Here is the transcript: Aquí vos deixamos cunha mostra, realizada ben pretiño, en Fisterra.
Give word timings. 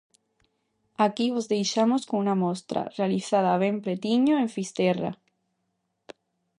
Aquí 1.05 1.25
vos 1.35 1.49
deixamos 1.53 2.01
cunha 2.09 2.35
mostra, 2.43 2.81
realizada 2.97 3.59
ben 3.63 3.75
pretiño, 3.85 4.35
en 4.37 4.47
Fisterra. 4.55 5.11